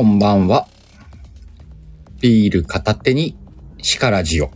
[0.00, 0.66] こんばんは。
[2.22, 3.36] ビール片手に
[3.82, 4.50] シカラジオ。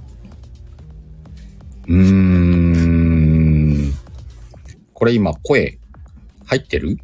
[1.86, 3.92] うーん。
[4.95, 5.78] これ今声
[6.46, 6.96] 入ってる？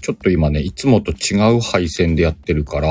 [0.00, 2.88] ちょっと今ね、いつもと違う配線でやってるから、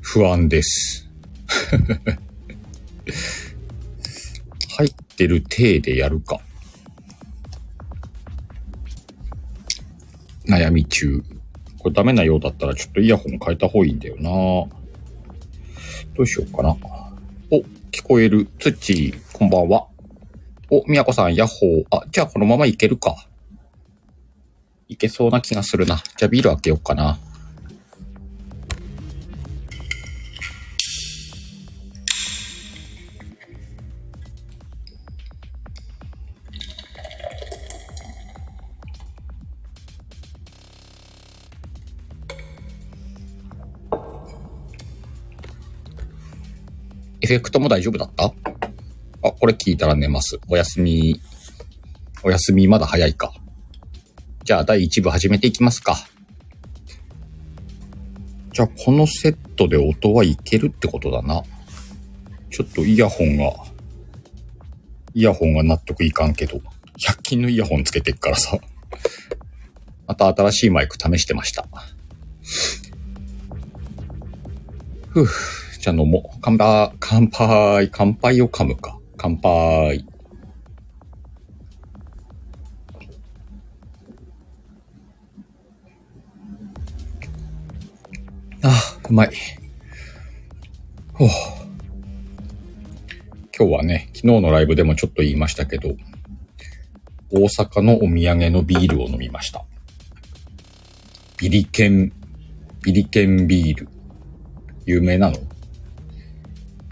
[0.00, 1.08] 不安です。
[4.76, 6.40] 入ってる体でやるか。
[10.52, 11.22] 悩み中。
[11.78, 14.30] これダメなようだったらちょっとイヤホン変えた方がいいんだよな
[16.14, 16.76] どうしようかな。
[17.50, 18.46] お、聞こえる。
[18.58, 19.86] つち、こんばんは。
[20.70, 21.84] お、みやこさん、ヤッホー。
[21.90, 23.16] あ、じゃあこのままいけるか。
[24.88, 26.02] いけそうな気がするな。
[26.18, 27.18] じゃあビール開けようかな。
[47.32, 48.26] フェクトも大丈夫だった？
[48.26, 50.38] あ、これ聞いたら寝ます。
[50.48, 51.20] おやすみ。
[52.22, 53.32] おやすみまだ早いか。
[54.44, 55.96] じゃあ第1部始めていきますか。
[58.52, 61.42] じゃあこのセットで音はいけるってことだな。
[62.50, 63.52] ちょっとイヤホンが、
[65.14, 66.60] イヤホンが納得いかんけど、
[66.98, 68.58] 100均のイヤホンつけてっからさ。
[70.06, 71.66] また新しいマイク試してました。
[75.08, 75.61] ふぅ。
[75.82, 76.38] じゃ飲もう。
[76.40, 78.96] 乾杯、乾杯、乾杯を噛むか。
[79.16, 80.06] 乾杯。
[88.62, 89.30] ああ、うまい。
[91.14, 91.28] ほう。
[93.58, 95.96] 今日はね、昨日のライブでもちょっと言いましたけど、
[97.32, 99.64] 大阪のお土産のビールを飲みました。
[101.38, 102.12] ビリケン、
[102.84, 103.88] ビリケンビール。
[104.86, 105.38] 有名なの？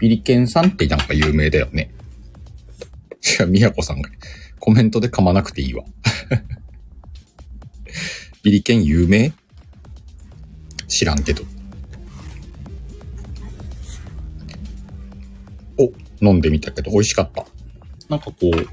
[0.01, 1.93] ビリケンさんってなんか有名だよね。
[3.21, 4.09] じゃあ、みやこさんが
[4.59, 5.83] コメントで噛まなくていいわ。
[8.41, 9.31] ビリケン有名？
[10.87, 11.43] 知らんけど。
[15.77, 15.93] お、
[16.25, 17.45] 飲んでみたけど美味しかった。
[18.09, 18.67] なんかこう、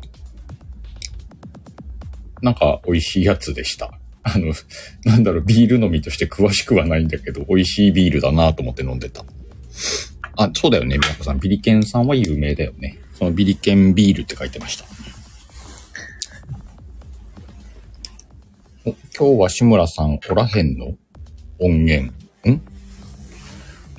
[2.43, 3.93] なんか美味しいやつでした。
[4.23, 4.55] あの、
[5.05, 9.27] なんだろう、ビール飲みとして詳しくはないんだけど、美味しいビールだなと思って飲んでた。
[10.41, 11.41] あ、そうだよね、みやこさん。
[11.41, 12.97] ビリケンさんは有名だよね。
[13.15, 14.85] そのビリケンビールって書いてました。
[18.87, 20.95] お今日は志村さんおらへんの
[21.59, 22.13] 音源。
[22.49, 22.63] ん？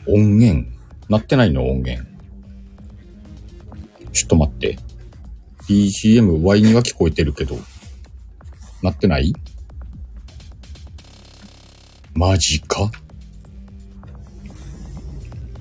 [0.08, 0.66] 音源？
[1.10, 2.08] 鳴ってないの音源？
[4.14, 4.80] ちょっと待って。
[5.68, 7.58] BGM Y には聞こえてるけど、
[8.82, 9.34] 鳴ってない？
[12.14, 12.90] マジか？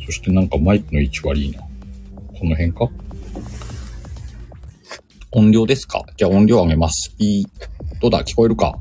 [0.08, 1.60] そしてなんかマイクの位置悪いな。
[1.60, 1.69] こ
[2.46, 2.88] の辺か？
[5.32, 6.02] 音量ですか？
[6.16, 7.14] じゃあ音量上げます。
[7.19, 8.00] ピー。
[8.00, 8.24] どうだ？
[8.24, 8.78] 聞こえるか？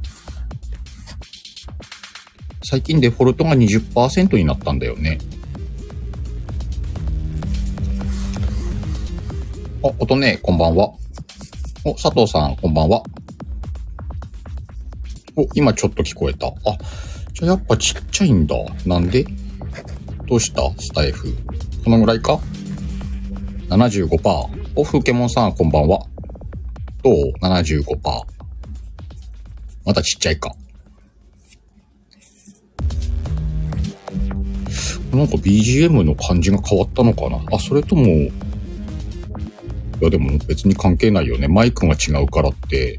[2.63, 5.17] 最近デフォルトが20%になったんだよね。
[9.83, 10.93] あ、音ね、こんばんは。
[11.83, 13.03] お、佐藤さん、こんばんは。
[15.35, 16.47] お、今ちょっと聞こえた。
[16.47, 16.53] あ、
[17.33, 18.55] じゃあやっぱちっちゃいんだ。
[18.85, 19.25] なんで？
[20.27, 20.61] どうした？
[20.77, 21.33] スタイフ。
[21.85, 22.38] このぐらいか
[23.69, 24.49] ?75%。
[24.75, 26.05] お、ふけもんさん、こんばんは。
[27.01, 27.95] どう ?75%。
[29.85, 30.53] まだちっちゃいか。
[35.13, 37.41] なんか BGM の感じが変わったのかな？
[37.53, 38.29] あ、それとも、い
[40.01, 41.47] やでも別に関係ないよね。
[41.47, 42.97] マイクが違うからって。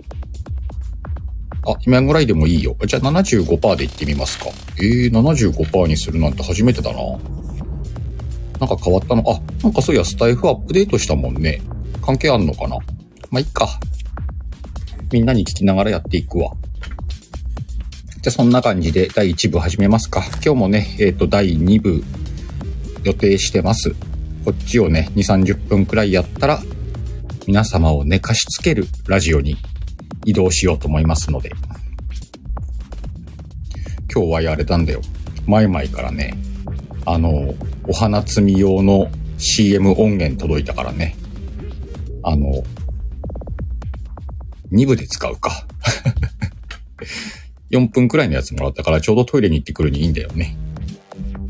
[1.67, 2.77] あ、今ぐらいでもいいよ。
[2.87, 4.47] じゃあ75%でいってみますか。
[4.79, 6.99] えー、75%にするなんて初めてだな。
[8.61, 9.23] なんか変わったの？
[9.31, 11.61] あ、なんかそういやスタイフアップデートしたもんね。
[12.03, 12.77] 関係あんのかな？
[13.31, 13.69] まあ、いっか。
[15.13, 16.53] みんなに聞きながらやっていくわ。
[18.21, 20.25] じゃあそんな感じで第1部始めますか。
[20.45, 22.03] 今日もね、えっ、と、第2部
[23.05, 23.95] 予定してます。
[24.45, 26.61] こっちをね、2、30分くらいやったら、
[27.47, 29.57] 皆様を寝かしつけるラジオに
[30.29, 31.51] 移動しようと思いますので。
[34.13, 35.01] 今日はあれなんだよ。
[35.47, 36.37] 前々からね、
[37.07, 37.55] あの、
[37.87, 41.17] お花摘み用の CM 音源届いたからね。
[42.23, 42.63] あの、
[44.71, 45.67] 2部で使うか。
[47.73, 50.59] 4分くらいのやつもらったからちょうどトイレに行ってくるにいいんだよね。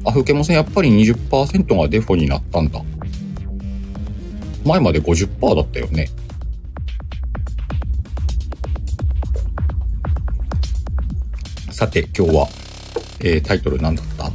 [0.05, 2.81] あ、ふけもさんやっぱり20%がデフォになったんだ。
[4.65, 6.11] 前まで50%だったよね。
[11.79, 12.49] さて、今日は、
[13.21, 14.33] えー、タイトル何だった？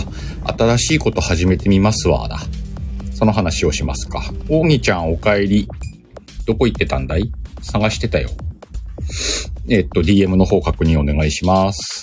[0.00, 2.40] あ、新しいこと始めてみますわ、だ。
[3.14, 4.24] その話をしますか。
[4.48, 5.68] おぎちゃんお帰り。
[6.44, 7.30] どこ行ってたんだい？
[7.62, 8.30] 探してたよ。
[9.68, 12.02] えー、っと、DM の方確認お願いします。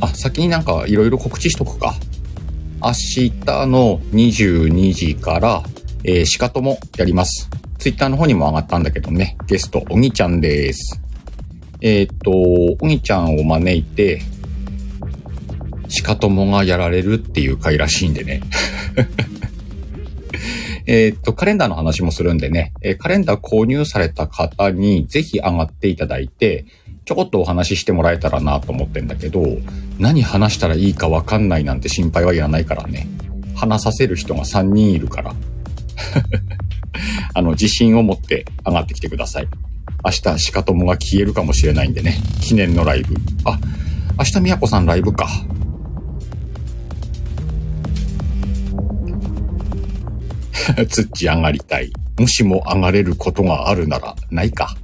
[0.00, 1.94] あ、先になんかいろいろ告知しとくか。
[2.82, 3.32] 明日
[3.66, 5.62] の22時から、
[6.04, 7.50] えー、しかともやります。
[7.78, 11.02] ツイッターの方にも上がったんだけどね、ゲスト、おぎちゃんです。
[11.80, 14.22] えっ、と、おぎちゃんを招いて、
[15.88, 18.42] しかともがやられるっていう回らしいんでね。
[20.86, 26.64] えっと、カレンダーの話もするんでね、えー、カレンダー購入された方にぜひ上がっていただいて、
[27.04, 29.44] ちょこっとお話ししてもらえたらなと思ってんだけど、
[29.98, 33.08] 何話したらいいかわかんないなんて心配はいらないからね。
[33.54, 35.34] 話させる人が3人いるから。
[37.34, 39.48] あの、自信を持って上がってきてください。
[40.04, 42.16] 明日、しかともが消えるかもしれないんでね。
[42.40, 43.14] 記念のライブ。
[43.44, 43.58] あ、
[44.18, 45.28] 明日、みやこさんライブか。
[50.88, 51.92] つっち上がりたい。
[52.18, 54.74] もしも上がれることがあるなら、ないか。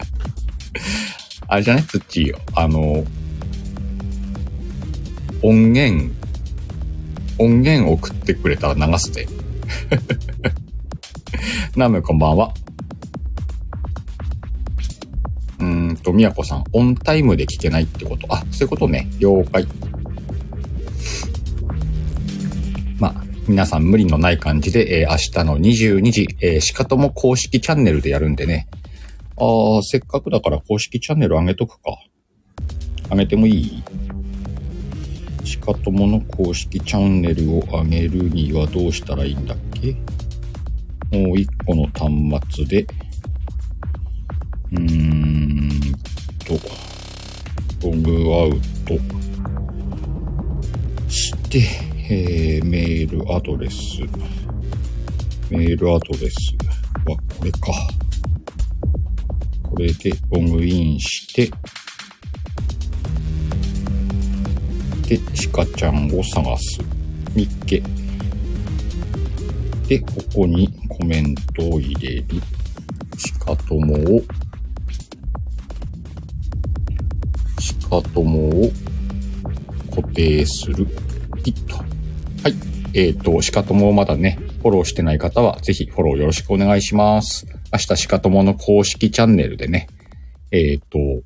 [1.48, 3.04] あれじゃねつっち、あの、
[5.42, 6.10] 音源、
[7.38, 9.26] 音源送ってくれたら流すぜ。
[11.76, 12.54] ナムこんばんは。
[16.02, 18.26] と、みやこさん、オンタイムで聞けないってこと。
[18.32, 19.08] あ、そういうことね。
[19.18, 19.66] 了解。
[22.98, 28.68] まあ、皆さん無理のない感じで、えー、明日の22時、えー、しかとも公式チャンネルでやるんでね。
[29.36, 31.96] ああ、せっかくだから公式チャンネル上げとくか。
[33.10, 33.82] 上げてもいい？
[35.44, 39.96] しかともの公式チャンネルを上げるにはどうしたらいいんだっけ？
[41.18, 42.86] もう一個の端末で、
[44.70, 45.81] うーん
[46.58, 46.68] と、
[47.82, 48.98] ログアウト
[51.08, 51.62] して、
[52.08, 54.00] えー、メールアドレス、
[55.50, 56.56] メールアドレス
[57.06, 57.58] はこれか。
[59.62, 61.50] これでログインして、
[65.08, 66.80] で、ちかちゃんを探す。
[67.34, 67.82] みっけ。
[69.88, 72.26] で、ここにコメントを入れる。
[73.18, 74.22] しかともを、
[77.92, 78.70] しかともを
[79.94, 80.86] 固定する。
[81.44, 81.76] ピッと。
[81.76, 82.54] はい。
[82.94, 87.46] えっ、ー、と、しかともをまだね、フォローしてない方は、ぜひフォローよろしくお願いします。
[87.70, 89.88] 明日しかともの公式チャンネルでね、
[90.50, 91.22] えっ、ー、と、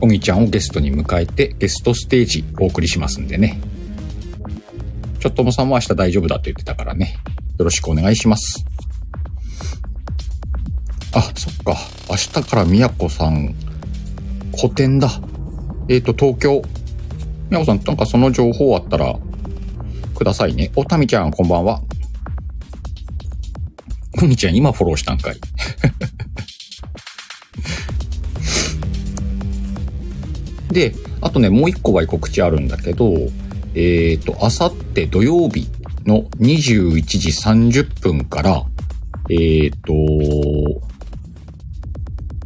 [0.00, 3.60] おぎちゃんをゲストに迎えてゲストステージお送りしますんでね。
[5.18, 7.16] ちょっともさんも明日大丈夫だって言ってたからね。
[7.58, 8.64] よろしくお願いします。
[11.18, 11.76] あ、そっか。
[12.08, 13.52] 明日からみやこさん、
[14.52, 15.10] 個展だ。
[15.88, 16.62] えっ、ー、と、東京。
[17.50, 19.18] みやこさん、なんかその情報あったら、
[20.14, 20.70] くださいね。
[20.76, 21.82] おたみちゃん、こんばんは。
[24.16, 25.40] ふみちゃん今フォローしたんかい。
[30.70, 33.12] で、あとね、もう一個は告知あるんだけど、
[33.74, 35.68] えっ、ー、と、あさって土曜日
[36.06, 38.64] の21時30分から、
[39.30, 39.70] えっ、ー、
[40.80, 40.87] と、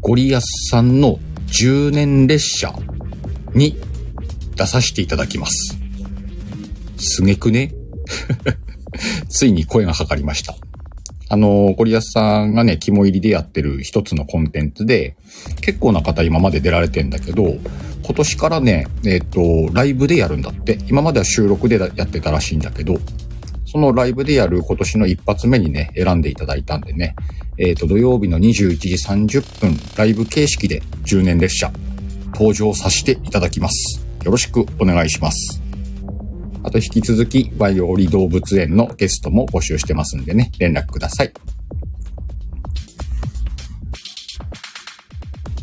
[0.02, 2.74] ゴリアスさんの10年列車
[3.54, 3.76] に
[4.56, 5.78] 出させていただきます。
[6.98, 7.72] すげくね？
[9.30, 10.56] ついに声がかかりました。
[11.28, 15.14] あの、ゴリアスさんがね、肝入りでやってる一つのコンテンツで、
[15.60, 17.54] 結構な方今まで出られてんだけど、
[18.02, 20.78] 今年からね、えっ、ー、と、ライブでやるんだって。
[20.88, 22.98] 今までは収録でやってたらしいんだけど、
[23.72, 27.16] そのライブでやる今年の一発目にね、選んでいただいたんでね、
[27.56, 31.72] えっ、ー、と、土曜日の21時30分、ライブ形式で10年列車、
[32.34, 34.06] 登場させていただきます。
[34.24, 35.62] よろしくお願いします。
[36.62, 41.32] あと引き続き、バイオリ動物園のゲストも募集してますんでね、連絡ください。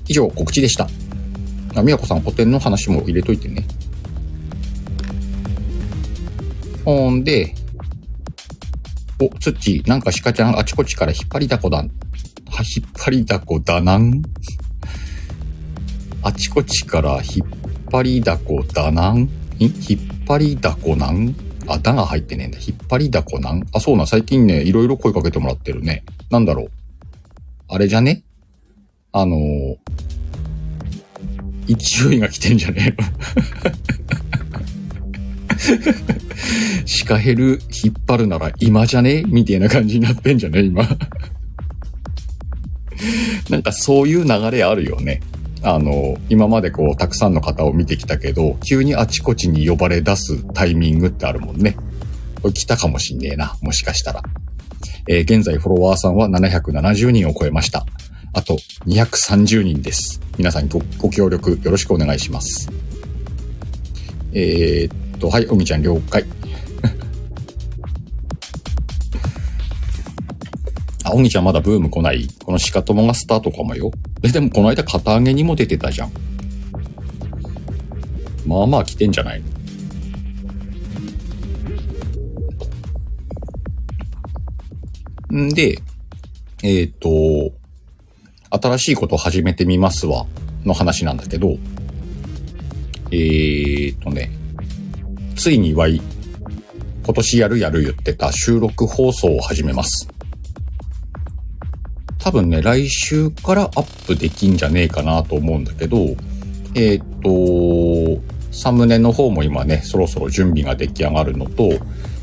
[0.08, 0.90] 以上、告知でした。
[1.76, 3.68] あ、みやこさん、古典の話も入れといてね。
[6.84, 7.54] ほんで、
[9.22, 11.78] お、つっち、なんか鹿ちゃんあちこちから引っ張りだこだ。
[11.80, 11.92] は、引
[12.84, 14.22] っ張りだこだなん？
[16.24, 17.48] あちこちから引っ
[17.92, 19.30] 張りだこだなん？
[19.60, 21.36] 引っ張りだこなん？
[21.68, 22.58] あ、だが入ってねえんだ。
[22.60, 23.68] 引っ張りだこなん？
[23.74, 26.04] あ、そうな、最近ね、いろいろ声かけてもらってるね。
[26.30, 26.72] なんだろう。
[27.68, 28.24] あれじゃね？
[29.12, 29.78] あのー、
[31.68, 33.10] 勢いが来てんじゃねえの？
[36.86, 40.84] シカヘル引っ張るなら今じゃねみたいな感じになってんじゃね今
[43.50, 45.22] なんかそういう流れあるよね。
[45.62, 51.76] あの、今までこう、たくさんの方を見てきたけど、急にあちこちに呼ばれ出すタイミングってあるもんね。
[52.42, 54.24] これ来たかもしんねえな、もしかしたら。
[55.08, 57.86] えー、現在フォロワーさんは770人を超えました。
[58.34, 60.22] あと230人です。
[60.38, 62.70] 皆さんごご協力よろしくお願いします。
[64.34, 66.26] えー、と、はい、おみちゃん了解。
[71.04, 72.28] あ、おみちゃんまだブーム来ない？
[72.44, 73.92] この鹿友がスタートかもよ。
[74.24, 76.12] え、でもこの間片揚げにも出てたじゃん。
[78.48, 79.44] まあまあ来てんじゃない
[85.32, 85.46] の？
[85.46, 85.80] んで、
[86.64, 87.54] えっ、ー、と、
[88.50, 90.26] 新しいことを始めてみますわ、
[90.66, 91.58] の話なんだけど、
[93.12, 94.32] えーとね、
[95.40, 96.02] ついにわい、
[97.06, 100.10] 今年やるやる言ってた収録放送を始めます。
[102.18, 105.98] 多分ね、来週からアップできんじゃねえかなと思うんだけど、
[106.76, 111.70] えっ、ー、と、サムネの方も今ね、そろそろ準備が出来上がるのと、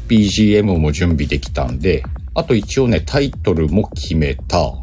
[0.08, 2.02] BGM も準備できたんで、
[2.35, 4.75] あと一応ね、タイトルも決めた。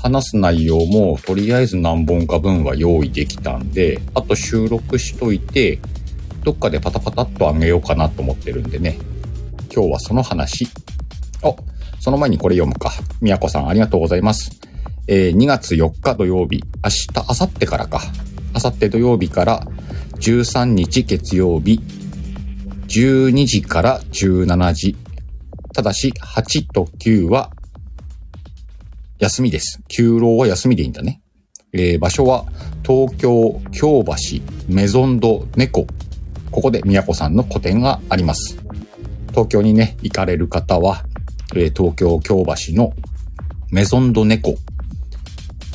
[0.00, 5.80] 話す内容もとりあえず何本か分は用意できたんで、あと収録しといて、
[6.44, 8.98] どっかでパタパタっと上げようかなと思ってるんでね。
[9.74, 10.66] 今日はその話。
[11.42, 11.54] あ、
[12.00, 12.92] その前にこれ読むか。
[13.20, 14.60] みやこさんありがとうございます。
[15.06, 18.02] えー、2月4日土曜日、明日、明後日からか。
[18.54, 19.66] 明後日土曜日から
[20.16, 21.80] 13日月曜日、
[22.88, 24.96] 12時から17時。
[25.74, 27.52] ただし、8と9は
[29.18, 29.80] 休みです。
[29.88, 31.20] 休労は休みでいいんだね。
[31.72, 32.46] えー、場所は
[32.86, 34.14] 東京京橋
[34.68, 35.86] メゾンド猫。
[36.50, 38.58] ここで宮古さんの個展があります。
[39.30, 41.04] 東京にね、行かれる方は、
[41.54, 42.92] え、東京京橋の
[43.70, 44.56] メゾンド猫。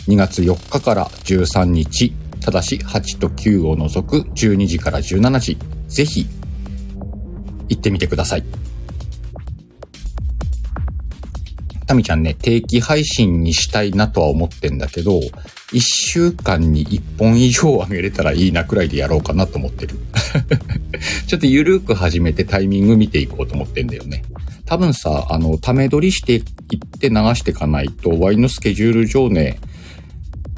[0.07, 6.27] 2月4日から13日、ただし8と9を除く12時から17時、ぜひ
[7.69, 8.62] 行ってみてください。
[11.93, 15.19] タミちゃんね、定期配信にしたいなとは思ってんだけど、
[15.71, 19.95] 一週間に一本以上上げれたらいいなくらいでやろうかなと思ってる。
[21.27, 24.23] ちょっとゆるく始めてタイミング見ていこうと思ってんだよね。
[24.65, 26.43] 多分さ、あの、ため撮りしていっ
[26.99, 29.59] て流していかないと、ワイのスケジュール上ね、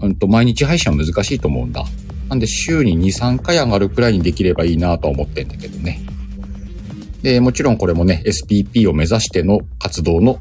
[0.02, 1.84] うんと、毎日配信は難しいと思うんだ。
[2.30, 6.00] なんで週に2、3回上がるくらいにできればいいなとは思ってんだけどね。
[7.24, 10.40] で、もちろんこれもね、SPP を目指しての活動の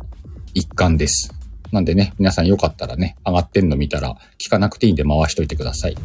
[0.55, 1.35] 一環です。
[1.73, 5.97] なんでね、皆さんよかったらね、上がってんの見たら、聞かなくていいんで回しといてください。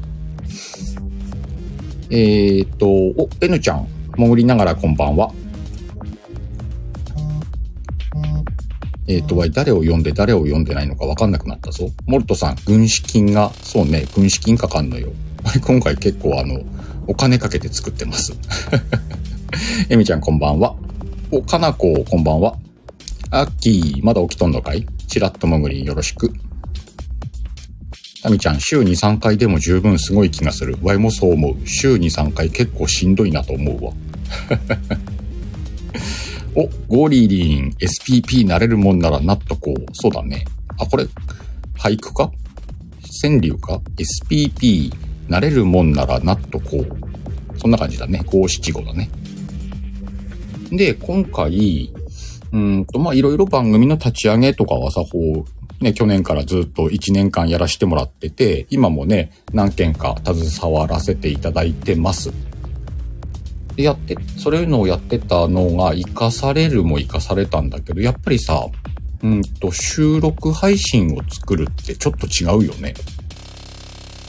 [2.10, 3.88] えー、っと、お、N ちゃん、
[4.18, 5.32] 潜りながらこんばんは。
[9.08, 11.90] えー、っと、わい、誰を読んで誰を読んでないのかわかんなくなったぞ。
[12.08, 15.10] モルトさん、軍資金が、そうね、軍資金かかんのよ。
[15.62, 16.62] 今回結構あの、
[17.06, 18.34] お金かけて作ってます。
[19.90, 20.76] エミちゃんこんばんは。
[21.32, 22.56] お、かなここんばんは。
[23.32, 24.88] アッキー、まだ起きとんのかい？
[25.08, 26.34] チラッと潜りよろしく。
[28.24, 30.78] タミちゃん、週2、3回でも十分すごい気がする。
[30.82, 31.68] ワイもそう思う。
[31.68, 33.94] 週2、3回結構しんどいなと思うわ。
[36.56, 39.86] お、ゴーリーリーン、SPP なれるもんならなっとこう。
[39.94, 40.46] そうだね。
[40.80, 41.06] あ、これ、
[41.78, 42.32] 俳句か？
[43.22, 43.80] 川柳か
[44.26, 44.92] ?SPP
[45.28, 47.60] なれるもんならなっとこう。
[47.60, 48.24] そんな感じだね。
[48.26, 49.08] 五七五だね。
[50.72, 51.94] で、今回、
[52.52, 55.46] うんと、まあ、いろいろ番組の立ち上げとかはさ、こ
[55.82, 62.32] う、ね、去年からずっと1年間やらしてもらってて、今もね、何件か携わらせていただいてます。
[63.76, 68.68] で、やって、それのをやってたのが活かされるも活かされたんだけど、やっぱりさ、
[69.22, 72.94] うんと、収録配信を作るってちょっと違うよね。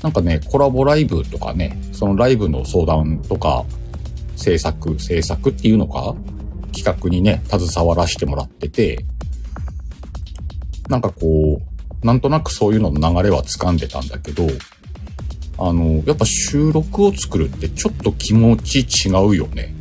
[0.02, 3.64] なんかね、コラボライブとかね、そのライブの相談とか、
[4.36, 6.14] 制作、制作っていうのか
[6.82, 9.04] 企画にね、携わらせてもらってて、
[10.88, 11.60] なんかこ
[12.02, 14.46] う、なんとなくそういうのの流れは掴んでたんだけど、
[15.58, 19.74] あの、やっぱ収録を作るってちょっと気持ち違うよね。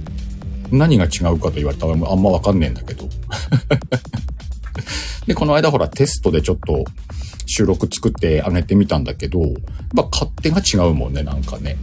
[0.72, 3.08] 何が違うかと言われたらあんまわかんねえんだけど。
[5.26, 6.84] で、この間ほらテストでちょっと
[7.46, 9.52] 収録作ってあげてみたんだけど、やっ
[9.96, 11.78] ぱ勝手が違うもんね、なんかね。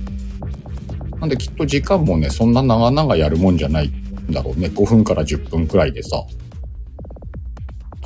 [1.19, 3.91] なんできっと時間もね、そんな長々やるもんじゃない
[4.30, 6.25] だろうね、5分から10分くらいでさ、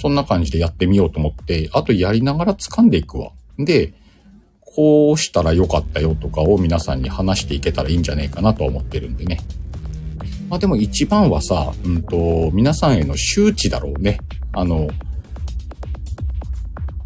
[0.00, 3.32] そんな感じでやってみようと思って、あとやりながら掴んでいくわ。
[3.58, 3.92] で、
[4.60, 9.40] こうしたらよかったよとかを皆さんに話していけたらいいんじゃねえかなと思ってるんでね。
[10.48, 14.20] まあでも一番はさ、うんと、皆さんへの周知だろうね。
[14.52, 14.88] あの、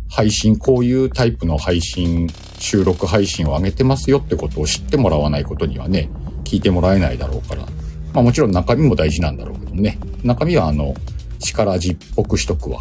[0.08, 2.28] 配信、こういうタイプの配信、
[2.58, 6.08] 収録配信を上げてますよってことを知ってもらわないことにはね、
[6.44, 7.66] 聞いてもらえないだろうから。
[8.14, 9.98] まあもちろん中身も大事なんだろうけどね。
[10.22, 10.94] 中身はあの、
[11.40, 12.80] 力味っぽくしとくわ。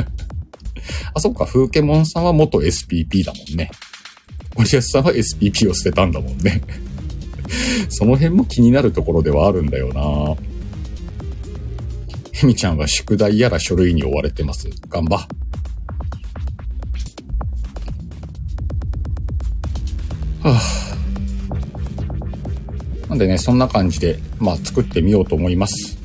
[1.14, 3.70] あ、そっか、風景モンさんは元 SPP だもんね。
[4.56, 6.62] 森安さんは SPP を捨てたんだもんね。
[7.90, 10.34] その辺も気になるところではあるんだよな
[12.32, 14.68] ヘミちゃんは宿題やら書類に追われてます。
[14.88, 15.16] 頑張。
[15.16, 15.28] は
[20.44, 20.81] あ、
[23.12, 25.98] なんでね、そんな感じで、まあ作ってみようと思います。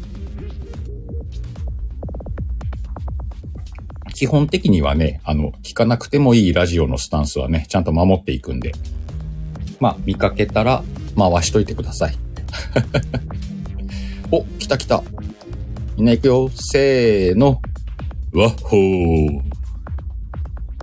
[4.14, 8.74] 基本的にはね、あの、聞かなくてもいいラジオのスタンスはね、ちゃんと守っていくんで、
[9.80, 10.84] まあ、見かけたら
[11.18, 12.18] 回しといてください。
[14.30, 15.02] お、来た来た。
[15.96, 16.50] みんな行くよ。
[16.54, 17.62] せーの。
[18.34, 19.42] わっほー。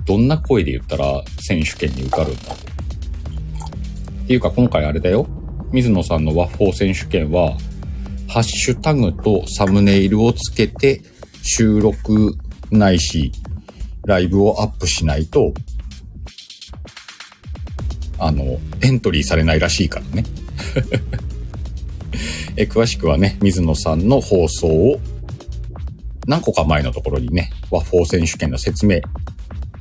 [0.06, 5.26] どんな声で言ったら選手権に受かるんだっていうか今回あれだよ。
[5.74, 7.56] 水野さんのワッホー選手権は、
[8.28, 11.02] ハッシュタグとサムネイルをつけて
[11.42, 12.36] 収録
[12.70, 13.32] ないし、
[14.06, 15.52] ライブをアップしないと、
[18.20, 20.24] あの、エントリーされないらしいからね。
[22.56, 25.00] え詳しくはね、水野さんの放送を
[26.28, 29.00] 何個か前のところにね、和4選手権の説明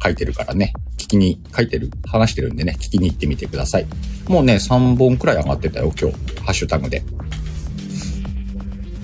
[0.03, 0.73] 書いてるからね、
[1.13, 3.85] きに書いてる、話してるんでね、聞きに行ってみてください。
[4.27, 6.17] もうね、3本くらい上がってたよ、今日。
[6.41, 7.03] ハッシュタグで。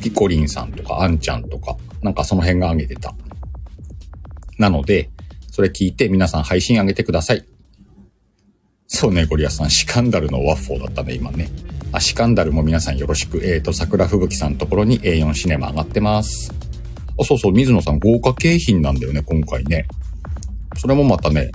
[0.01, 3.13] ピコリンさんとか、アンちゃんとか、なんかその辺が上げてた。
[4.57, 5.09] なので、
[5.51, 7.45] それ聞いて皆さん配信上げてください。
[8.87, 11.49] そうね、ゴリアさん、シカンダルのワッフォーだったね、今ね。
[11.91, 13.37] あ、シカンダルも皆さんよろしく。
[13.37, 16.51] えっ、ー、と、桜吹雪さんのところに A4 シネマ上がってます。
[17.19, 19.85] あ、そうそう、水野さん豪華景品なんだよね、今回ね。
[20.77, 21.51] それもまたね、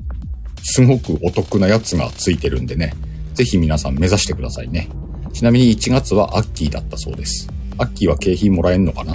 [0.66, 2.94] すごくお得なやつがついてるんでね。
[3.35, 4.88] ぜひ皆さん目指してくださいね。
[5.33, 7.48] ちなみに1月はアッキーだったそうです。
[7.77, 9.14] アッキーは景品もらえんのかな？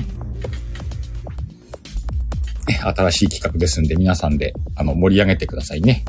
[2.93, 6.05] 新しい企画ですんで、皆さんで、あの、盛り上げてくださいね。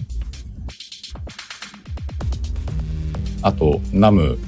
[3.42, 4.38] あと、ナム、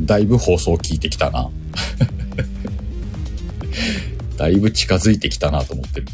[0.00, 1.50] だいぶ放送聞いてきたな。
[4.38, 6.06] だいぶ近づいてきたなと思ってる。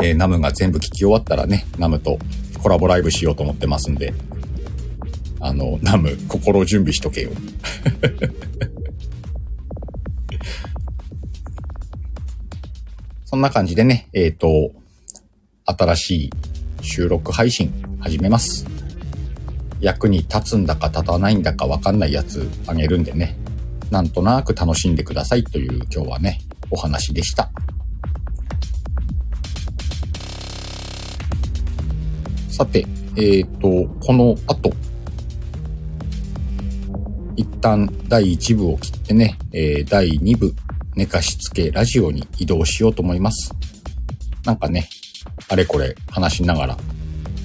[0.00, 2.18] えー、ナムが全部聞き終わったらね、ナムと
[2.62, 4.12] コラボライブしようと思ってますんで、
[5.40, 7.30] あの、ナム、心準備しとけよ。
[13.24, 14.72] そんな感じでね、えっ、ー、と、
[15.64, 16.30] 新しい
[16.82, 18.66] 収録配信始めます。
[19.80, 23.36] 役に立つんだか立たないんだかわかんないやつあげるんでね、
[23.90, 27.50] なんとなく楽しんでくださいという今日はね、お話でした。
[32.56, 34.72] さて、えっ、ー、と、この後、
[37.36, 40.54] 一旦第1部を切ってね、えー、第2部
[40.94, 43.52] 寝かしつけラジオに移動しようと思います。
[44.46, 44.88] なんかね、
[45.50, 46.78] あれこれ話しながら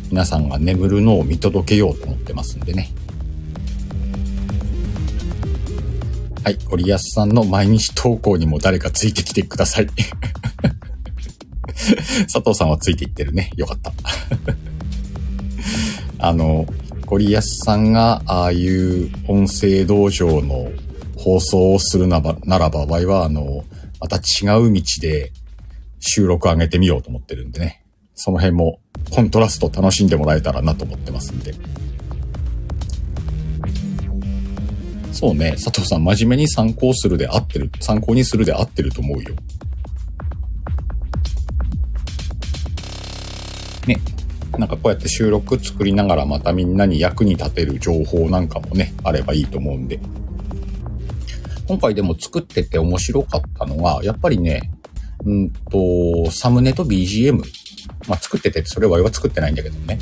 [0.09, 2.87] 皆さんが眠るのを見届けようと思ってますんでね。
[6.45, 9.87] はい、ゴリアスさんの毎日投稿にも誰かついてきてください。
[12.31, 13.51] 佐藤さんはついていってるね。
[13.57, 13.91] よかった。
[16.21, 16.65] あの、
[17.05, 20.71] ゴリアスさんがああいう音声道場の
[21.17, 23.63] 放送をするならば、ならば場合は、あの、
[23.99, 25.31] また違う道で
[25.99, 27.83] 収録上げてみようと思ってるんでね。
[28.15, 28.79] その辺も
[29.09, 31.55] コントラスト楽しんでもらえたらなと思ってますんで。
[35.11, 39.35] そうね、佐藤さん真面目に参考するで合ってる、参考にするで合ってると思うよ。
[44.57, 49.99] なんかこうやって収録作りながらまたみんなに役に立てる情報なんかもね、あればいいと思うんで。
[51.67, 54.71] 今回でも作ってて面白かったのが、やっぱりね、
[55.25, 57.41] うんと、サムネと BGM。
[58.07, 59.99] まあ、作ってて、それはは作ってないんだけどね。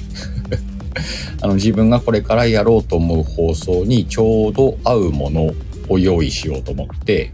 [1.41, 5.53] あの、自分がこれからやろうと思う放送にちょうど合うもの
[5.89, 7.31] を用意しようと思って、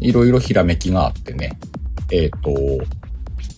[0.00, 1.58] いろいろひらめきがあってね。
[2.10, 2.84] えっ、ー、と、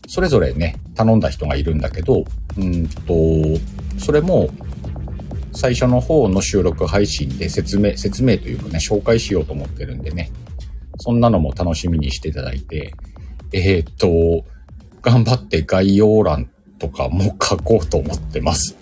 [0.09, 2.25] それぞれね、頼んだ人がいるんだけど、
[2.59, 3.15] うんと、
[3.99, 4.49] それも
[5.53, 10.31] 最初の方の収録配信で説明、説明というかね、紹介しようと思ってるんでね。
[10.99, 12.95] そんなのも楽しみにしていただいて、
[13.53, 14.47] えー、っと、
[15.03, 18.77] 頑張って概要欄とかも書こうと思ってます。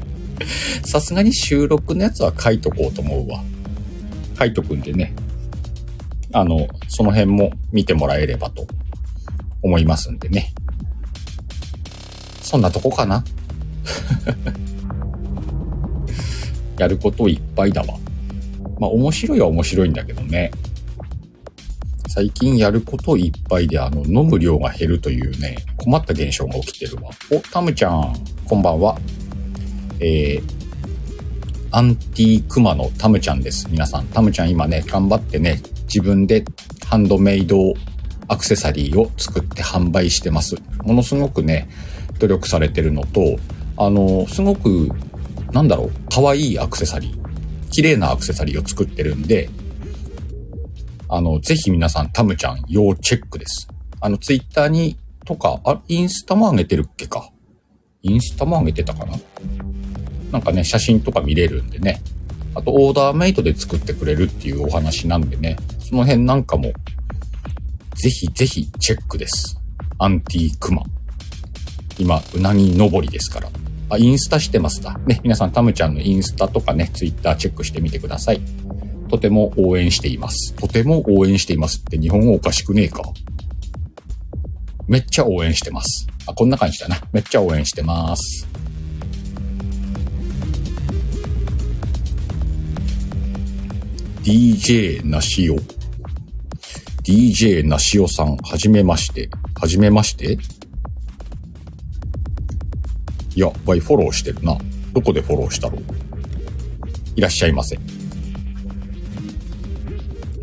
[0.84, 3.42] さすがに収録のやつは書いとこうと思うわ。
[4.38, 5.14] 書いとくんでね。
[6.32, 8.66] あの、その辺も見てもらえればと
[9.62, 10.52] 思いますんでね。
[12.50, 13.22] そんなとこかな？
[16.78, 17.96] やることいっぱいだわ。
[18.80, 20.50] まあ面白いは面白いんだけどね。
[22.08, 27.12] 最近やることいっぱいであの飲む量が減るというね、困った現象が起きてるわ。
[27.30, 28.98] お、タムちゃん、こんばんは。
[30.00, 30.42] えー、
[31.70, 33.68] アンティークマのタムちゃんです。
[33.70, 36.44] 皆さん、タムちゃん今ね、頑張ってね、自分で
[36.84, 37.74] ハンドメイド
[38.26, 40.56] アクセサリーを作って販売してます。
[40.82, 41.68] ものすごくね、
[42.20, 43.38] 努力されてるのと、
[43.76, 44.90] あの、すごく、
[45.52, 49.48] なんだろう、可愛いアクセサリー、綺麗なアクセサリーを作ってるんで、
[51.08, 53.68] あの、ぜひ皆さん、タムちゃん、要チェックです。
[54.00, 57.30] あの、ツイッターに、とか、あ、インスタも上げてるっけか。
[58.02, 59.18] インスタも上げてたかな
[60.30, 62.00] なんかね、写真とか見れるんでね。
[62.54, 65.56] あと、オーダーメイドで作ってくれるっていうお話なんでね。
[65.80, 66.72] その辺なんかも、
[67.96, 69.60] ぜひぜひチェックです。
[69.98, 70.82] アンティークマ。
[72.00, 73.50] 今、うなぎ登りですから。
[73.90, 74.98] あ、インスタしてますだ。
[75.06, 78.40] ね、皆さんタムちゃんのインスタとかね、ツイッターチェックしてみてください。
[79.10, 80.54] とても応援しています。
[80.54, 83.02] とても応援していますって日本語おかしくねえか。
[84.88, 86.06] めっちゃ応援してます。
[86.26, 86.96] あ、こんな感じだな。
[87.12, 88.48] めっちゃ応援してます。
[94.22, 95.56] DJ なしお。
[97.02, 99.28] DJ なしおさん、はじめまして。
[99.60, 100.38] はじめまして
[103.40, 104.56] や、バイフォローしてるな。
[104.92, 105.82] どこでフォローしたろう
[107.16, 107.78] いらっしゃいませ。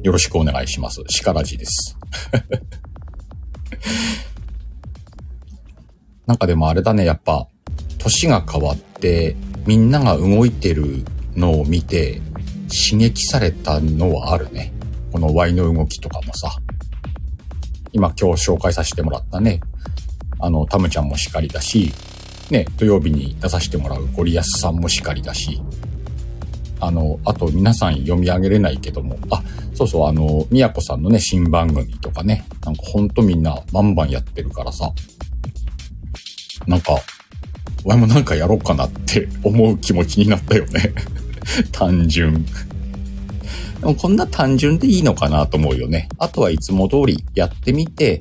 [0.04, 1.02] よろしくお願いします。
[1.08, 1.98] シカラジです。
[6.26, 7.48] なんかでもあれだね、やっぱ、
[7.98, 11.04] 年が変わって、みんなが動いてる
[11.36, 12.22] のを見て、
[12.68, 14.74] 刺激されたのはあるね。
[15.12, 16.56] この Y の動きとかもさ。
[17.94, 19.62] 今今日紹介させてもらったね、
[20.40, 21.94] あの、タムちゃんもしかりだし、
[22.52, 25.62] ね、土曜日に出させてもらうゴリアスさんもしかりだし、
[26.80, 29.42] あの、あと皆さん読み上げれないけども、あ、
[29.74, 34.92] そうそう、あの、みやこさんのね、新番組とかね、なんかほんとみんなバンバンやってるからさ、
[36.68, 36.98] なんか、
[37.84, 40.94] お前もなんかやろうかなって 思う気持ちになったよね
[41.72, 42.46] 単純。
[43.80, 46.10] でもこんな単純でいいのかなと思うよね。
[46.18, 48.20] あとはいつも通りやってみて、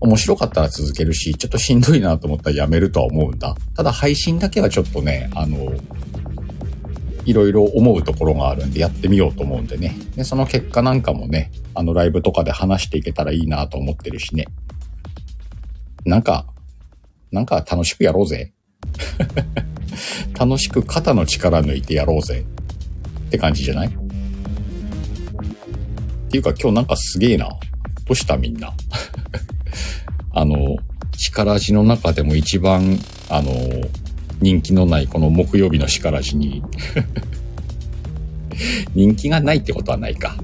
[0.00, 3.54] 面白かったら続けるし、ちょっとしんどいなと思ったらやめるとは思うんだ。
[3.76, 5.72] ただ配信だけはちょっとね、あの、
[7.26, 9.94] いろいろ思うところがあるんでやってみようと思うんでね。
[10.16, 14.46] で、その結果なんかもね、あのライブとかで話していけたらいいなと思ってるしね。
[16.06, 16.46] なんか、
[17.30, 18.54] なんか楽しくやろうぜ。
[20.38, 22.44] 楽しく肩の力抜いてやろうぜ。
[23.26, 23.88] って感じじゃない？
[23.88, 23.90] っ
[26.30, 27.46] ていうか今日なんかすげえな。
[27.48, 27.56] ど
[28.12, 28.72] うしたみんな？
[30.32, 30.76] あの、
[31.12, 33.50] 力地の中でも一番、あの、
[34.40, 36.62] 人気のないこの木曜日のしからじに
[38.94, 40.36] 人気がないってことはないか。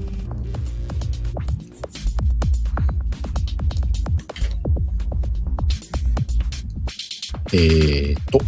[7.53, 8.39] えーと、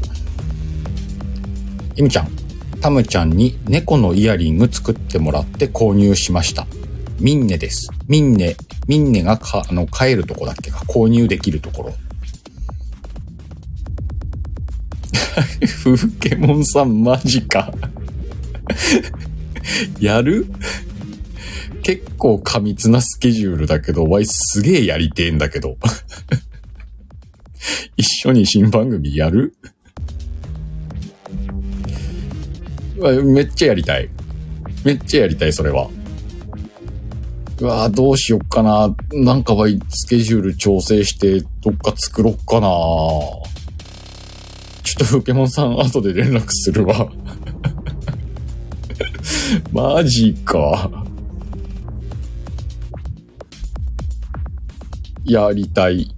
[1.95, 2.27] イムちゃん、
[2.81, 6.67] タムちゃんに猫のイヤリング作ってもらって購入しました。
[7.19, 7.89] ミンネです。
[8.07, 8.55] ミンネ、
[8.87, 11.91] ミンネがか、あの、買えるとこだっけか、購入できるところ。
[15.65, 17.73] フーケモンさんマジか
[19.99, 20.47] やる？
[21.83, 25.77] 結構過密なスケジュールだけど、わいすげえやりてえんだけど。
[27.97, 29.53] 一緒に新番組やる？
[33.23, 34.09] めっちゃやりたい。
[34.85, 35.89] めっちゃやりたい、それは。
[37.61, 38.95] うわどうしよっかな。
[39.11, 42.69] なんかわい、スケジュール調整して、どっか作ろっかな。
[44.83, 47.11] ちょっとフケモンさん後で連絡するわ。
[49.73, 50.89] マジか。
[55.25, 56.15] やりたい。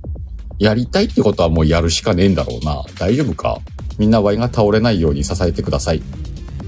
[0.59, 2.83] やりたいってことはもうやるしかねえんだろうな。
[2.99, 3.59] 大丈夫か
[3.97, 6.03] みんなワイが倒れないように支えてください。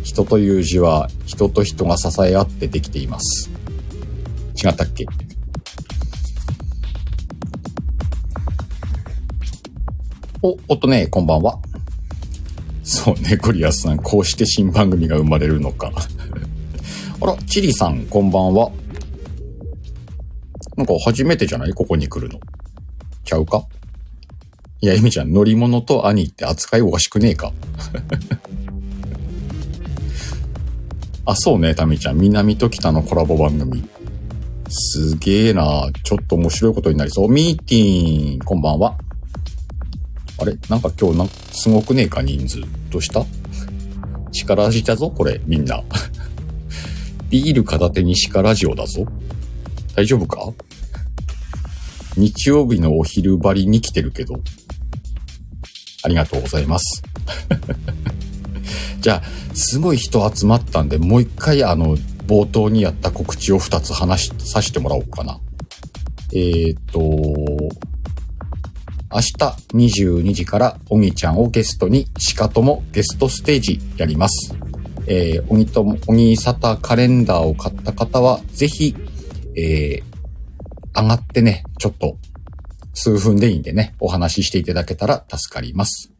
[0.04, 3.52] 人という字は人と人が支え合ってできています。
[4.64, 5.06] 違ったっけ？
[10.42, 11.60] お、おっとね、こんばんは。
[12.84, 15.92] そうね、ゴリアスさん、こうして新番組が生まれるのか。
[17.22, 18.72] あら、チリさん、こんばんは。
[20.78, 21.74] なんか初めてじゃない？
[21.74, 22.40] ここに来るの。
[23.26, 23.66] ちゃうか？
[24.82, 27.52] いや、エミちゃん、乗り物と兄って扱いおかしくねえか？
[31.26, 32.18] あ、そうね、タミちゃん。
[32.18, 33.84] 南と北のコラボ番組。
[34.76, 37.32] すげえなちょっと面白いことになりそう。
[37.32, 38.98] ミーティーン、こんばんは。
[40.40, 40.58] あれ？
[40.68, 42.62] なんか今日なすごくねえか人数。
[42.90, 43.24] どうした？
[44.32, 45.84] 力味だぞこれ、みんな。
[47.30, 49.06] ビール片手に鹿ラジオだぞ。
[49.96, 50.52] 大丈夫か？
[52.18, 54.42] 日曜日のお昼張りに来てるけど。
[56.04, 57.04] ありがとうございます。
[59.02, 61.96] じゃあ、すごい人集まったんで、もう一回あの、
[62.28, 65.40] 冒頭にやった告知を二つ話し、させてもらおうかな。
[66.34, 67.00] えー、っと、
[69.14, 69.38] 明日
[69.74, 74.56] 22時から、おぎちゃんをゲストに、しかともゲストステージやります。
[75.06, 78.96] えー、おぎとも、おぎサタカレンダーを買った方は、ぜひ、
[79.56, 82.18] えー、上がってね、ちょっと、
[82.96, 86.12] 数分でいいんでね、お話ししていただけたら助かります。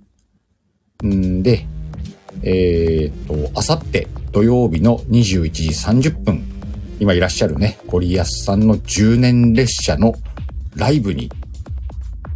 [1.04, 1.66] んで、
[2.42, 6.44] えー、っと、あさって土曜日の21時30分、
[7.00, 10.16] 今いらっしゃるね、ゴリアスさんの10年列車の
[10.76, 11.30] ライブに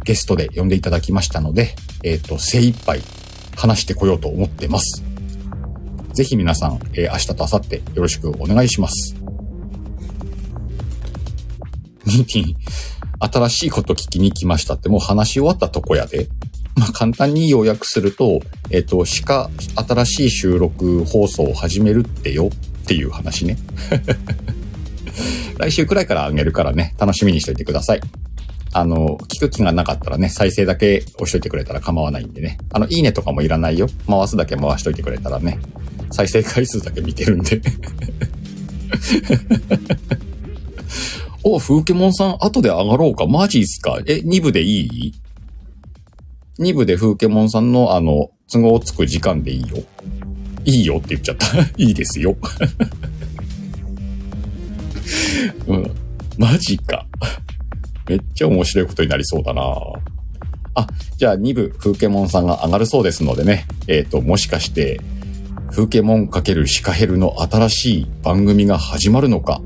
[0.04, 3.00] ゲストで呼んでいただきましたので、えー、っと、精一杯
[3.56, 5.02] 話してこようと思ってます。
[6.14, 9.14] ぜひ皆さん、えー明日と明後日よろしくお願いします。
[12.06, 12.56] ミーティン、
[13.20, 16.28] 新しいこと聞きに来ましたってもう話し終わったとこやで。
[16.78, 22.50] まあ簡単に要約すると、えっ、と、しか、新しい収録放送を始めるってよ
[22.82, 23.58] っていう話ね。
[25.58, 28.00] 来週くらいからあげるからね、楽しみにしておいてください。
[28.72, 32.58] あの、聞く気がなかったらね、再生だけ押しといてくれたら構わないんでね。
[32.70, 33.88] あの、いいねとかもいらないよ。
[34.06, 35.58] 回すだけ回しといてくれたらね。
[36.12, 37.60] 再生回数だけ見てるんで。
[41.42, 43.26] お、風景モンさん、後で上がろうか。
[43.26, 45.14] マジっすかえ、2部でいい？
[46.58, 49.76] ?2 部で風景モンさんのあの、都合つく時間でいいよ。
[50.64, 51.58] いいよって言っちゃった。
[51.76, 52.36] いいですよ。
[55.66, 55.90] うん。
[56.36, 57.06] マジか。
[58.08, 59.62] めっちゃ面白いことになりそうだな
[60.74, 63.66] あ、じゃあ2部、風景モンさんが上がるそうですのでね。
[63.86, 65.00] えっ、と、もしかして、
[65.70, 69.60] 風景モン×シカヘルの新しい番組が始まるのか。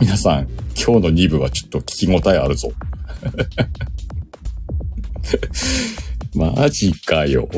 [0.00, 2.72] 皆さん、今日の2部はちょっと聞き応えあるぞ。
[6.34, 7.48] マジかよ。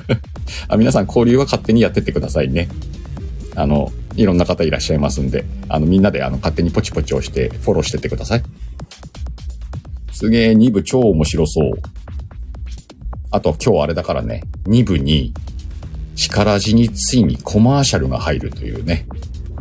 [0.68, 2.68] あ皆さん交流は勝手にやってってくださいね。
[3.54, 8.42] あの、いろんな方いらっしゃいますんで、あの、みんなであの、勝手にポチポチ押してフォローしてってください。
[10.12, 11.72] すげえ、2部超面白そう。
[13.30, 15.32] あと今日あれだからね、2部に、
[16.14, 19.06] 力地についにコマーシャルが入るというね、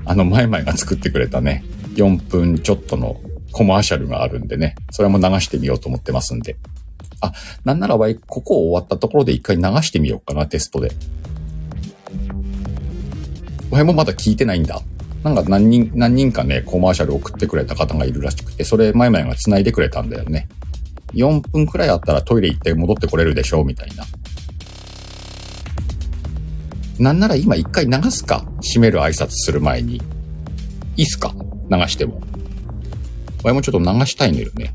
[0.06, 1.64] あの、前々が作ってくれたね、
[1.96, 3.20] 4分ちょっとの
[3.52, 6.56] コマーシャルがあるんでね、それも流してみようと思ってますんで。
[7.24, 7.34] あ、
[7.64, 10.92] なんならわい、ここ終わったところで一回流してみようかな、テストで。
[13.72, 14.82] わいもまだ聞いてないんだ。
[15.24, 20.50] なんか何人、何人かね、コマーシャル送ってくれた方がいるらしくて、それ前々が繋いでくれたんだよね。
[21.14, 24.04] 4分くらいあったらトイレ行って戻ってこれるでしょう、みたいな。
[27.00, 28.46] なんなら今一回流すか？
[28.62, 29.96] 閉める挨拶する前に。
[30.98, 31.34] いいっすか？
[31.72, 32.22] 流しても。
[33.44, 34.74] わいもちょっと流したいのよね。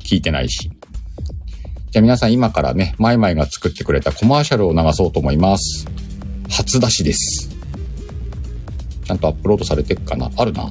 [0.00, 0.70] 聞いてないし。
[1.90, 5.86] じゃあ皆さん今からね、マイマイが作ってくれたコマーシャルを流そうと思います。
[6.50, 7.48] 初出しです。
[9.04, 10.30] ちゃんとアップロードされてっかな？
[10.36, 10.70] あるな。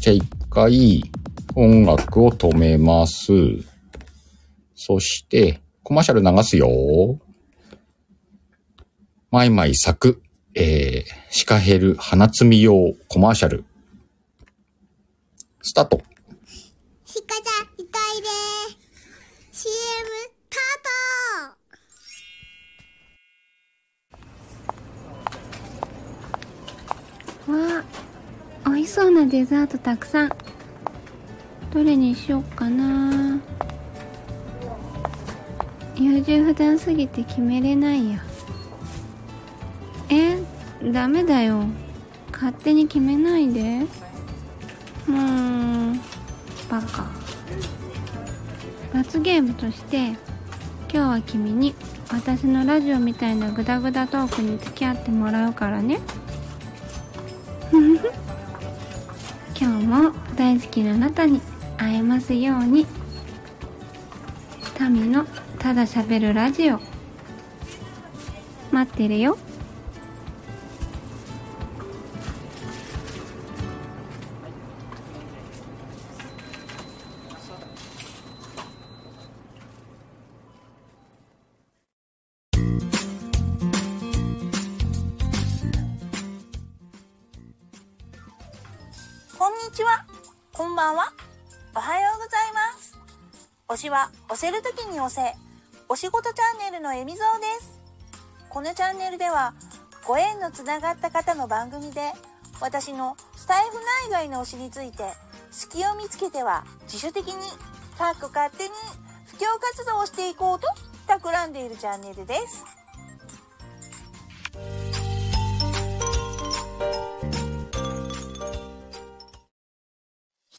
[0.00, 1.04] じゃあ一回
[1.54, 3.32] 音楽を止めます。
[4.74, 7.20] そして、コマーシャル流すよ。
[9.30, 10.20] マイマイ作、
[10.54, 13.64] えー、シカヘル花摘み用コマーシャル。
[15.62, 16.02] スタート。
[18.18, 18.28] いで。
[19.52, 21.52] CM、スター
[27.46, 27.52] ト。
[27.52, 27.84] わ
[28.64, 30.28] あ美味しそうなデザートたくさん。
[31.72, 33.38] どれにしよっかな。
[35.96, 38.22] 優柔不断すぎて決めれないや
[40.10, 40.38] え
[40.92, 41.64] ダメだよ。
[42.32, 43.86] 勝手に決めないで。
[45.08, 46.00] うん
[46.68, 47.27] バカ。
[48.92, 50.16] 罰ゲームとして今
[50.90, 51.74] 日は君に
[52.10, 55.98] 私のラジオみたいなグダグダトークに付き合ってもらうからね。
[59.60, 61.42] 今日も大好きなあなたに
[61.76, 62.86] 会えますように。
[64.74, 65.26] タミの
[65.58, 66.80] ただ喋るラジオ。
[68.72, 69.36] 待ってるよ。
[94.38, 95.36] せるときに押せ、
[95.88, 97.80] お仕事チャンネルのえみぞうです。
[98.48, 99.52] このチャンネルでは、
[100.06, 102.12] ご縁のつながった方の番組で、
[102.60, 103.74] 私のスタイフ
[104.06, 105.12] 内外の推しについて、
[105.50, 107.34] 隙を見つけては自主的に、
[107.98, 108.70] かっこ勝手に
[109.26, 110.68] 布教活動をしていこうと
[111.08, 112.77] 企んでいるチャンネルです。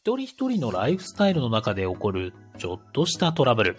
[0.02, 3.76] 一人一人のライフスタイルの中で起こるちょっとしたトラブル。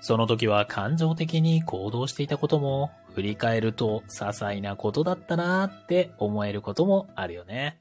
[0.00, 7.78] その時は感情的に行動していたことも、振り返ると些細なことだったなーって思えることもあるよね。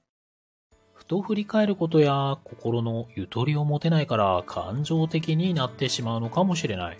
[0.93, 6.99] ふと振り返ることや心のゆとりを持てないから感情的になってしまうのかもしれない。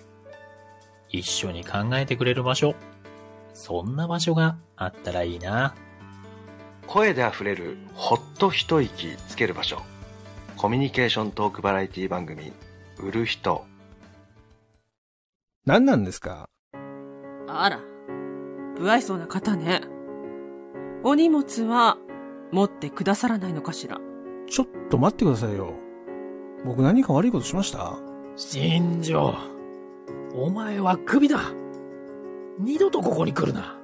[1.10, 2.74] 一緒に考えてくれる場所。
[3.54, 5.76] そんな場所があったらいいな。
[6.88, 9.84] 声であふれるほっと一息つける場所
[10.58, 12.54] コミュニケーショントークバラエティ番組
[13.00, 13.66] 「売る人
[15.66, 16.50] 何なんですか？
[17.48, 17.80] あら、
[18.78, 19.82] 不愛想な方ね。
[21.04, 21.98] お荷物は
[22.52, 23.98] 持ってくださらないのかしら？
[24.48, 25.74] ちょっと待ってくださいよ。
[26.66, 27.96] 僕何か悪いことしました？
[28.36, 29.36] 新庄、
[30.34, 31.40] お前はクビだ。
[32.60, 33.78] 二度とここに来るな。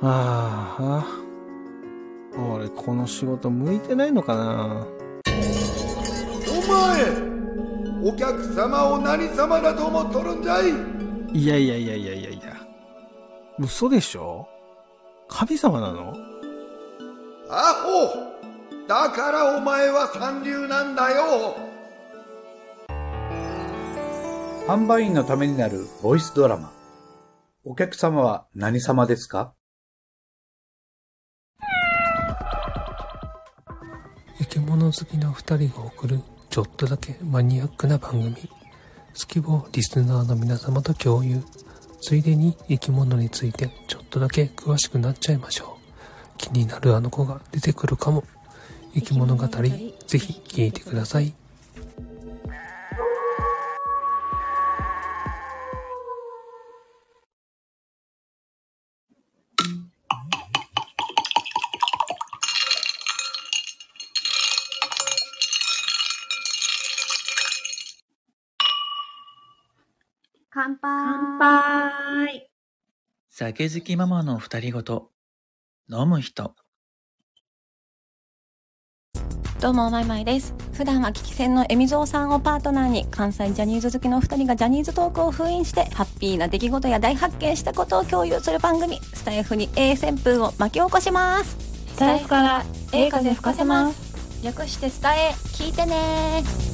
[0.00, 1.06] ああ、
[2.52, 5.01] 俺この仕事向いてないのかなお
[6.66, 7.32] 前
[8.04, 10.70] お客様を何様だと思っとるんじゃい？
[11.32, 12.30] いやいやいやいやいや。
[12.30, 12.56] いや。
[13.58, 14.48] 嘘でしょ？
[15.28, 16.14] 神様なの？
[17.48, 18.86] アホ！
[18.88, 21.56] だからお前は三流なんだよ！
[24.66, 26.72] 販売員のためになるボイスドラマ。
[27.64, 29.54] お客様は何様ですか？
[34.38, 36.20] 生き物好きな二人が送る
[36.52, 38.34] ちょっとだけマニアックな番組。
[38.34, 38.40] 好
[39.26, 41.42] きをリスナーの皆様と共有。
[42.02, 46.36] ついでに生き物についてちょっとだけ詳しくなっちゃいましょう。
[46.36, 48.22] 気になるあの子が出てくるかも。
[48.92, 51.32] 生き物語、ぜひ聞いてください。
[73.42, 75.10] 酒好きママの二人ごと。
[75.90, 76.54] 飲む人。
[79.60, 80.54] どうも、まいまいです。
[80.74, 91.56] 普段は聞き戦のえみぞうさんをパートナーに、関西ジャニーズ好きの二人がジャニーズトークを封印して、ハッピーな出来事や大発見したことを共有する番組、スタイフに A 旋風を巻き起こします。
[91.88, 94.44] スタイフから A 風吹かせます。
[94.44, 96.71] 略してスタエ、聞いてね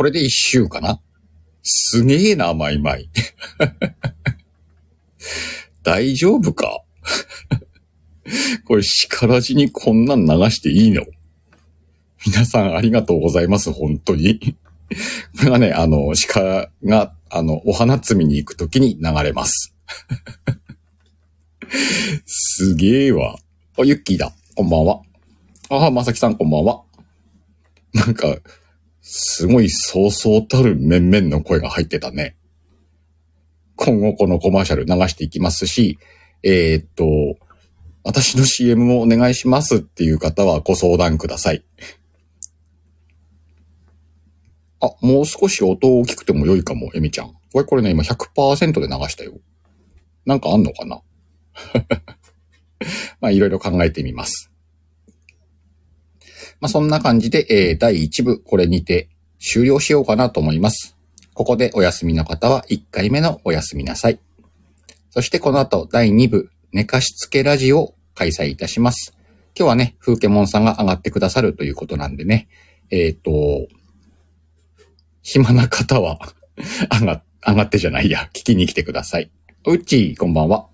[0.00, 0.98] これで一周かな？
[1.62, 3.10] すげえな、マイマイ。
[5.84, 6.80] 大丈夫か？
[8.64, 11.04] これ、叱らじにこんなん流していいの？
[12.24, 14.56] 皆さんありがとうございます、本当に。
[15.38, 19.74] これがね、あの、鹿が、あの、お花摘みに行くときに流れます。
[22.24, 23.36] すげえわ。
[23.78, 24.32] あ、ユッキーだ。
[24.54, 25.02] こんばんは。
[25.68, 26.84] あ、まさきさんこんばんは。
[27.92, 28.38] なんか、
[29.12, 32.36] すごいそうそうたる面々の声が入ってたね。
[33.74, 35.98] 今後このコマーシャル流していきますし、
[36.44, 37.36] えー、っと、
[38.04, 41.64] 私の CM もお願いしますっていう方はご相談ください。
[44.80, 47.32] あ、もう少し音を大きくても良いかも、エミちゃん。
[47.52, 49.32] これこれね、今100%で流したよ。
[50.24, 51.02] なんかあんのかな？
[53.20, 54.49] まあ、いろいろ考えてみます。
[56.60, 59.08] まあ、そんな感じで、えー、第1部、これにて
[59.38, 60.96] 終了しようかなと思います。
[61.32, 64.18] ここでお休みの方は1回目のお休みなさい。
[65.10, 69.16] そしてこの後、第2部、寝かしつけラジオを開催いたします。
[69.56, 72.48] 今日はね、風景モンさんが上がってくださるということなんでね、
[72.90, 73.66] えっ、と、
[75.22, 76.18] 暇な方は
[77.00, 79.30] 上が、上がってじゃないや、聞きに来てください。
[79.64, 80.66] うっちー、こんばんは。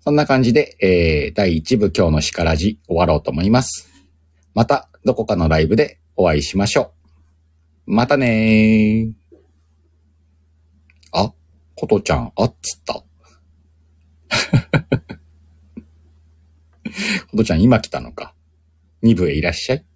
[0.00, 3.87] そんな感じで、えー、第1部今日の叱らじ終わろうと思います。
[4.58, 6.92] また、どこかのライブでお会いしましょ
[7.86, 7.94] う。
[7.94, 9.12] またねー。
[11.12, 11.32] あ、
[11.76, 12.94] ことちゃん、あっつった。
[17.30, 18.34] ことちゃん今来たのか。
[19.04, 19.86] 2部へいらっしゃい。